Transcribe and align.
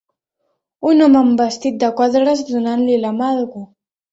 un 0.91 1.03
home 1.07 1.19
amb 1.19 1.43
vestit 1.43 1.77
de 1.83 1.91
quadres 2.01 2.43
donant-li 2.51 2.99
la 3.05 3.17
mà 3.21 3.29
a 3.31 3.37
algú. 3.39 3.67